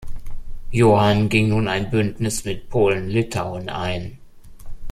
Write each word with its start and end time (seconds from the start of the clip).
Johann 0.71 1.29
ging 1.29 1.49
nun 1.49 1.67
ein 1.67 1.91
Bündnis 1.91 2.43
mit 2.43 2.69
Polen-Litauen 2.69 3.69
ein. 3.69 4.17